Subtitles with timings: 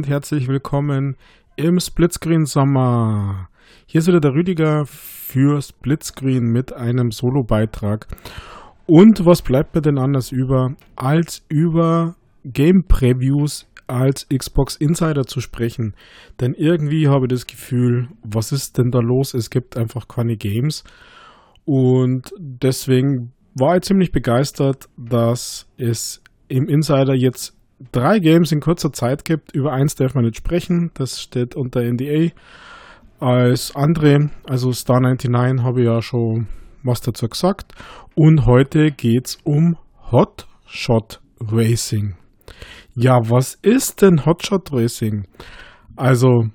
[0.00, 1.14] und herzlich willkommen
[1.56, 3.50] im Splitscreen Sommer.
[3.84, 8.06] Hier ist wieder der Rüdiger für Splitscreen mit einem Solo-Beitrag.
[8.86, 12.14] Und was bleibt mir denn anders über, als über
[12.46, 15.94] Game Previews als Xbox Insider zu sprechen?
[16.40, 19.34] Denn irgendwie habe ich das Gefühl, was ist denn da los?
[19.34, 20.82] Es gibt einfach keine Games.
[21.66, 27.59] Und deswegen war ich ziemlich begeistert, dass es im Insider jetzt
[27.92, 29.54] drei Games in kurzer Zeit gibt.
[29.54, 32.32] Über eins darf man nicht sprechen, das steht unter NDA.
[33.18, 36.46] Als andere, also Star 99, habe ich ja schon
[36.82, 37.74] was dazu gesagt.
[38.14, 39.76] Und heute geht es um
[40.10, 42.14] Hotshot Racing.
[42.94, 45.26] Ja, was ist denn Hotshot Racing?
[45.96, 46.46] Also,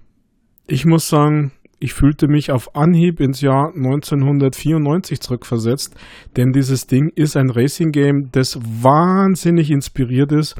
[0.67, 5.95] ich muss sagen, ich fühlte mich auf Anhieb ins Jahr 1994 zurückversetzt,
[6.35, 10.55] denn dieses Ding ist ein Racing Game, das wahnsinnig inspiriert ist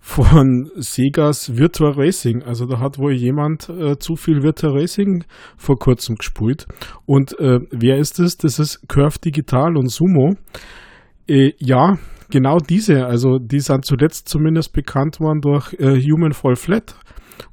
[0.00, 2.42] von Segas Virtua Racing.
[2.42, 5.24] Also da hat wohl jemand äh, zu viel Virtua Racing
[5.56, 6.66] vor kurzem gespielt.
[7.06, 8.36] Und äh, wer ist es?
[8.36, 8.56] Das?
[8.56, 10.34] das ist Curve Digital und Sumo.
[11.28, 11.98] Äh, ja,
[12.30, 13.06] genau diese.
[13.06, 16.94] Also die sind zuletzt zumindest bekannt worden durch äh, Human Fall Flat.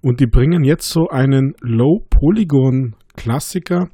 [0.01, 3.89] Und die bringen jetzt so einen Low Polygon Klassiker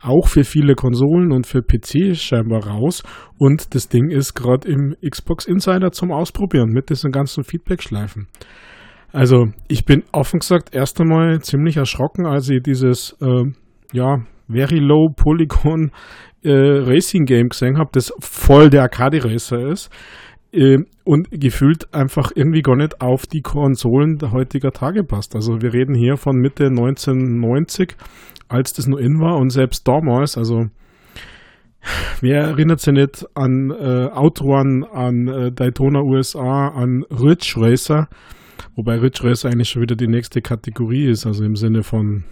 [0.00, 3.02] auch für viele Konsolen und für PC scheinbar raus.
[3.38, 8.28] Und das Ding ist gerade im Xbox Insider zum Ausprobieren mit diesen ganzen Feedback-Schleifen.
[9.12, 13.44] Also ich bin offen gesagt erst einmal ziemlich erschrocken, als ich dieses äh,
[13.92, 15.90] ja very low Polygon
[16.42, 19.90] äh, Racing Game gesehen habe, das voll der Arcade Racer ist
[20.52, 25.34] äh, und gefühlt einfach irgendwie gar nicht auf die Konsolen der heutiger Tage passt.
[25.34, 27.96] Also wir reden hier von Mitte 1990
[28.50, 30.66] als das noch in war und selbst damals, also
[32.20, 38.08] wer erinnert sich nicht an äh, Outrun, an äh, Daytona USA, an Ridge Racer,
[38.74, 42.24] wobei Ridge Racer eigentlich schon wieder die nächste Kategorie ist, also im Sinne von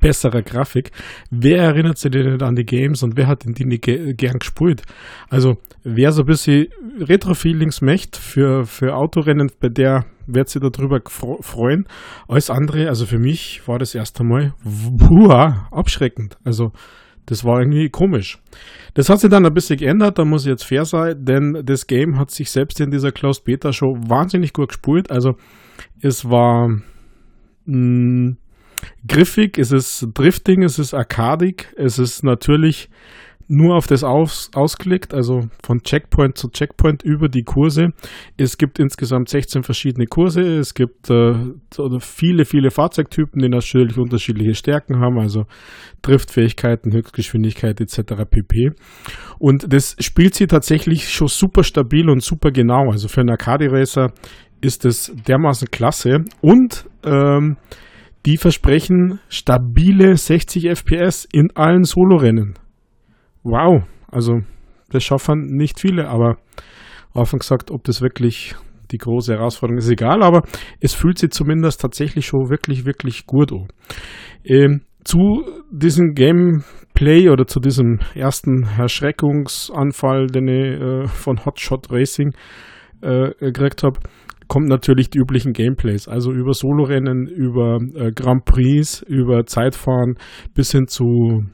[0.00, 0.90] besserer Grafik.
[1.30, 4.82] Wer erinnert sich denn nicht an die Games und wer hat denn die gern gespielt?
[5.28, 6.68] Also, wer so ein bisschen
[6.98, 11.86] Retro-Feelings möchte für, für Autorennen, bei der wird sich darüber freuen.
[12.28, 16.36] Alles andere, also für mich war das erst einmal buah, abschreckend.
[16.44, 16.72] Also,
[17.26, 18.38] das war irgendwie komisch.
[18.94, 21.86] Das hat sich dann ein bisschen geändert, da muss ich jetzt fair sein, denn das
[21.86, 25.10] Game hat sich selbst in dieser Closed Beta schon wahnsinnig gut gespielt.
[25.10, 25.32] Also,
[26.00, 26.68] es war
[27.64, 28.36] mh, mm,
[29.08, 32.88] griffig, es ist Drifting, es ist arkadig, es ist natürlich
[33.48, 37.90] nur auf das aus, ausgelegt, also von Checkpoint zu Checkpoint über die Kurse.
[38.36, 40.40] Es gibt insgesamt 16 verschiedene Kurse.
[40.40, 41.34] Es gibt äh,
[42.00, 45.44] viele, viele Fahrzeugtypen, die natürlich unterschiedliche Stärken haben, also
[46.02, 48.24] Driftfähigkeiten, Höchstgeschwindigkeit etc.
[48.28, 48.72] pp.
[49.38, 52.90] Und das spielt sie tatsächlich schon super stabil und super genau.
[52.90, 54.12] Also für einen Arcade Racer
[54.60, 57.56] ist es dermaßen klasse und ähm,
[58.24, 62.54] die versprechen stabile 60 FPS in allen Solorennen.
[63.48, 64.40] Wow, also
[64.90, 66.36] das schaffen nicht viele, aber
[67.14, 68.56] offen gesagt, ob das wirklich
[68.90, 70.42] die große Herausforderung ist, egal, aber
[70.80, 73.68] es fühlt sich zumindest tatsächlich schon wirklich, wirklich gut an.
[74.44, 82.32] Ähm, zu diesem Gameplay oder zu diesem ersten Erschreckungsanfall, den ich äh, von Hotshot Racing
[83.00, 84.00] äh, gekriegt habe,
[84.48, 90.16] kommt natürlich die üblichen Gameplays, also über Solorennen, über äh, Grand Prix, über Zeitfahren
[90.54, 91.44] bis hin zu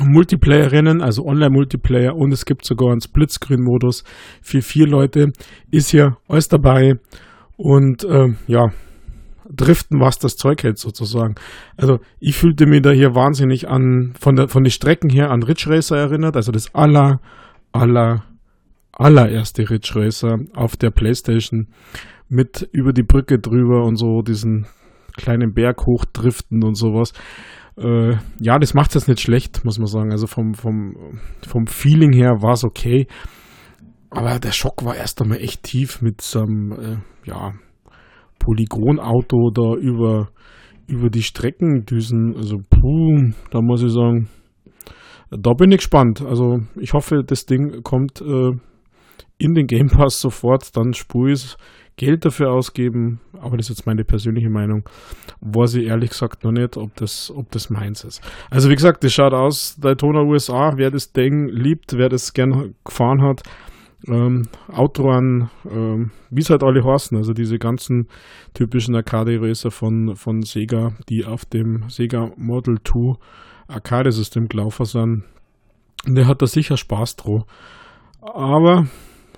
[0.00, 4.04] Multiplayer-Rennen, also Online-Multiplayer und es gibt sogar einen Splitscreen-Modus
[4.42, 5.32] für vier Leute.
[5.70, 6.98] Ist hier alles dabei
[7.56, 8.72] und äh, ja,
[9.48, 11.36] driften, was das Zeug hält sozusagen.
[11.76, 15.42] Also ich fühlte mich da hier wahnsinnig an, von, der, von den Strecken her an
[15.42, 17.20] Ridge Racer erinnert, also das aller,
[17.72, 18.24] aller
[18.96, 21.68] allererste Ridge Racer auf der Playstation
[22.28, 24.66] mit über die Brücke drüber und so diesen
[25.16, 27.12] kleinen Berg hochdriften und sowas.
[27.78, 30.10] Äh, ja, das macht es nicht schlecht, muss man sagen.
[30.12, 33.06] Also vom, vom, vom Feeling her war es okay.
[34.10, 36.96] Aber der Schock war erst einmal echt tief mit so einem, äh,
[37.28, 37.52] ja,
[38.38, 40.28] Polygonauto da über,
[40.86, 42.34] über die Streckendüsen.
[42.36, 44.28] Also, puh, da muss ich sagen,
[45.30, 46.22] da bin ich gespannt.
[46.22, 48.52] Also, ich hoffe, das Ding kommt äh,
[49.38, 51.56] in den Game Pass sofort dann Spuis
[51.96, 54.86] Geld dafür ausgeben, aber das ist jetzt meine persönliche Meinung,
[55.40, 58.22] weiß ich ehrlich gesagt noch nicht, ob das, ob das meins ist.
[58.50, 62.74] Also wie gesagt, das schaut aus, Daytona USA, wer das Ding liebt, wer das gern
[62.84, 63.42] gefahren hat,
[64.08, 68.08] ähm, Outrun, ähm, wie es halt alle heißen, also diese ganzen
[68.52, 73.14] typischen Arcade-Racer von, von Sega, die auf dem Sega Model 2
[73.68, 75.24] Arcade-System gelaufen sind,
[76.06, 77.44] der hat da sicher Spaß drauf.
[78.20, 78.86] Aber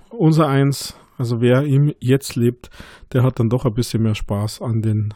[0.09, 2.69] unser Eins Also wer ihm jetzt lebt,
[3.11, 5.13] der hat dann doch ein bisschen mehr Spaß an den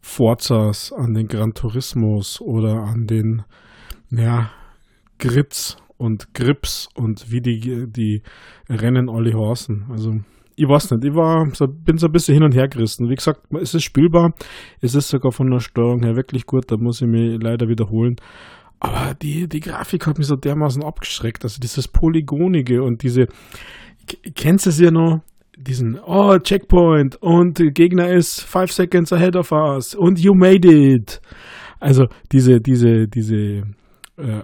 [0.00, 3.42] Forzas, an den Gran Turismos oder an den
[4.10, 4.50] ja,
[5.18, 8.22] Grits und Grips und wie die, die
[8.70, 9.84] Rennen alle horsen.
[9.90, 10.12] Also
[10.56, 11.44] ich weiß nicht, ich war,
[11.84, 13.10] bin so ein bisschen hin und her gerissen.
[13.10, 14.32] Wie gesagt, es ist spielbar,
[14.80, 18.16] es ist sogar von der Steuerung her wirklich gut, da muss ich mich leider wiederholen.
[18.80, 21.44] Aber die, die Grafik hat mich so dermaßen abgeschreckt.
[21.44, 23.26] Also dieses Polygonige und diese,
[24.34, 25.20] kennst du es ja noch?
[25.58, 31.20] Diesen, oh, Checkpoint und Gegner ist five seconds ahead of us und you made it.
[31.80, 33.62] Also diese, diese, diese
[34.18, 34.42] äh,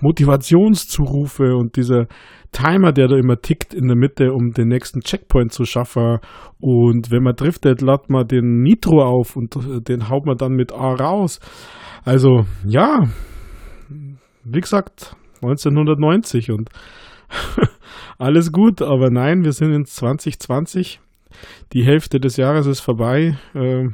[0.00, 2.06] Motivationszurufe und dieser
[2.52, 6.18] Timer, der da immer tickt in der Mitte, um den nächsten Checkpoint zu schaffen.
[6.58, 10.52] Und wenn man driftet, lädt man den Nitro auf und äh, den haut man dann
[10.52, 11.38] mit A raus.
[12.04, 13.04] Also, ja,
[14.44, 16.70] wie gesagt, 1990 und
[18.20, 21.00] alles gut, aber nein, wir sind in 2020.
[21.72, 23.38] Die Hälfte des Jahres ist vorbei.
[23.54, 23.88] Äh,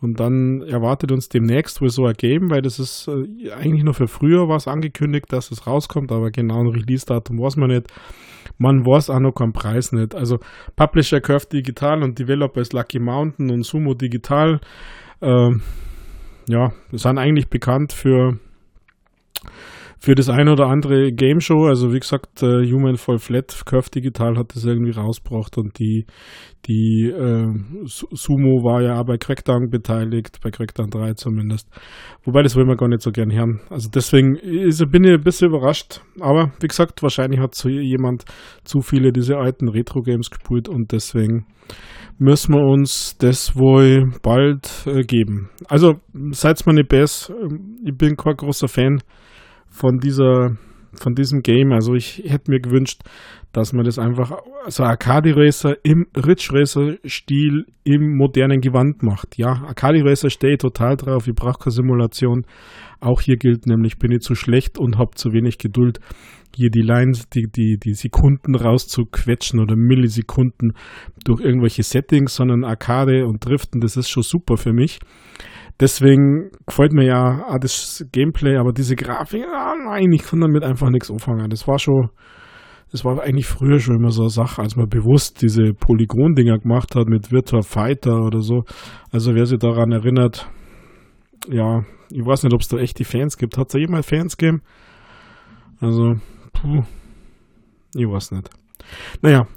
[0.00, 3.94] und dann erwartet uns demnächst wohl so ein Game, weil das ist äh, eigentlich nur
[3.94, 7.86] für früher was angekündigt, dass es rauskommt, aber genau ein Release-Datum weiß man nicht.
[8.58, 10.14] Man weiß auch noch keinen Preis nicht.
[10.14, 10.38] Also
[10.76, 14.60] Publisher Curve Digital und Developer ist Lucky Mountain und Sumo Digital.
[15.20, 15.50] Äh,
[16.48, 18.38] ja, sind eigentlich bekannt für
[19.98, 21.66] für das ein oder andere Game Show.
[21.66, 26.06] Also wie gesagt, äh, Human Fall Flat, Curve Digital hat das irgendwie rausgebracht und die,
[26.66, 27.46] die äh,
[27.86, 31.68] Sumo war ja auch bei Crackdown beteiligt, bei Crackdown 3 zumindest.
[32.24, 33.60] Wobei das wollen wir gar nicht so gern hören.
[33.70, 36.00] Also deswegen ist, bin ich ein bisschen überrascht.
[36.20, 38.24] Aber wie gesagt, wahrscheinlich hat so jemand
[38.64, 41.46] zu viele diese alten Retro-Games gespielt und deswegen
[42.18, 45.50] müssen wir uns das wohl bald äh, geben.
[45.68, 45.94] Also
[46.30, 47.34] seid mir nicht besser.
[47.84, 49.00] Ich bin kein großer Fan
[49.74, 50.56] von dieser
[50.94, 51.72] von diesem Game.
[51.72, 53.02] Also ich hätte mir gewünscht,
[53.54, 54.32] dass man das einfach
[54.66, 59.38] so Arcade Racer im Ridge Racer Stil im modernen Gewand macht.
[59.38, 61.28] Ja, Arcade Racer stehe total drauf.
[61.28, 62.44] Ich brauche keine Simulation.
[63.00, 66.00] Auch hier gilt nämlich, bin ich zu schlecht und habe zu wenig Geduld,
[66.56, 70.72] hier die Lines, die, die, die Sekunden rauszuquetschen oder Millisekunden
[71.24, 74.98] durch irgendwelche Settings, sondern Arcade und Driften, das ist schon super für mich.
[75.80, 80.62] Deswegen gefällt mir ja auch das Gameplay, aber diese Grafik, ah nein, ich kann damit
[80.62, 81.50] einfach nichts anfangen.
[81.50, 82.10] Das war schon,
[82.94, 86.94] das war eigentlich früher schon immer so eine Sache, als man bewusst diese Polygon-Dinger gemacht
[86.94, 88.66] hat mit Virtua Fighter oder so.
[89.10, 90.48] Also wer sich daran erinnert,
[91.48, 93.58] ja, ich weiß nicht, ob es da echt die Fans gibt.
[93.58, 94.62] Hat es da jemals Fans gegeben?
[95.80, 96.20] Also,
[96.52, 96.84] puh,
[97.96, 98.48] ich weiß nicht.
[99.22, 99.48] Naja,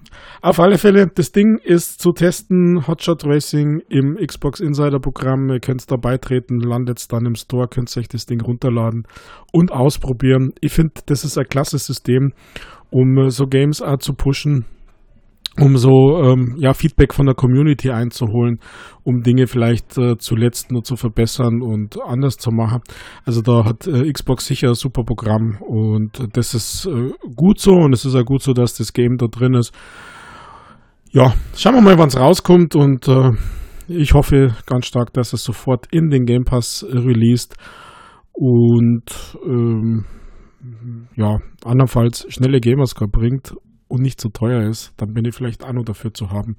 [0.41, 5.49] auf alle Fälle, das Ding ist zu testen, Hotshot Racing im Xbox Insider Programm.
[5.49, 9.07] Ihr könnt da beitreten, landet dann im Store, könnt euch das Ding runterladen
[9.51, 10.53] und ausprobieren.
[10.61, 12.33] Ich finde, das ist ein klasse System,
[12.89, 14.65] um so Games auch zu pushen
[15.59, 18.59] um so ähm, ja, Feedback von der Community einzuholen,
[19.03, 22.81] um Dinge vielleicht äh, zuletzt nur zu verbessern und anders zu machen.
[23.25, 27.73] Also da hat äh, Xbox sicher ein super Programm und das ist äh, gut so
[27.73, 29.73] und es ist auch gut so, dass das Game da drin ist.
[31.11, 33.31] Ja, schauen wir mal, wann es rauskommt und äh,
[33.87, 37.55] ich hoffe ganz stark, dass es sofort in den Game Pass released
[38.33, 39.05] und
[39.43, 40.05] ähm,
[41.15, 43.53] ja, andernfalls schnelle Gamerscore bringt
[43.87, 46.55] und nicht zu teuer ist, dann bin ich vielleicht auch noch dafür zu haben.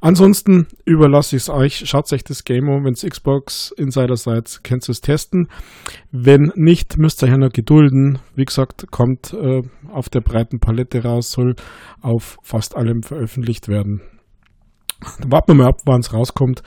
[0.00, 1.88] Ansonsten überlasse ich es euch.
[1.88, 2.84] Schaut euch das Game um.
[2.84, 5.48] Wenn es Xbox Insider seid, könnt ihr es testen.
[6.10, 8.18] Wenn nicht, müsst ihr ja noch gedulden.
[8.34, 11.54] Wie gesagt, kommt äh, auf der breiten Palette raus, soll
[12.02, 14.02] auf fast allem veröffentlicht werden.
[15.20, 16.62] Dann warten wir mal ab, wann es rauskommt.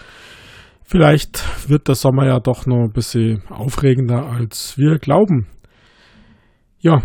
[0.83, 5.47] Vielleicht wird der Sommer ja doch noch ein bisschen aufregender, als wir glauben.
[6.81, 7.01] Ja,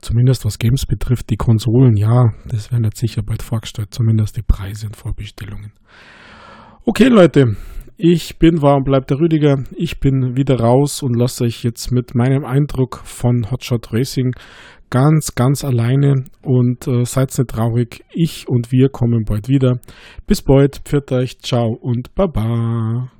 [0.00, 4.42] Zumindest was Games betrifft, die Konsolen, ja, das werden jetzt sicher bald vorgestellt, zumindest die
[4.42, 5.72] Preise und Vorbestellungen.
[6.86, 7.56] Okay, Leute,
[7.98, 9.62] ich bin, war und bleibt der Rüdiger.
[9.76, 14.32] Ich bin wieder raus und lasse euch jetzt mit meinem Eindruck von Hotshot Racing
[14.88, 18.02] ganz, ganz alleine und äh, seid nicht traurig.
[18.12, 19.80] Ich und wir kommen bald wieder.
[20.26, 23.10] Bis bald, pfiat euch, ciao und baba.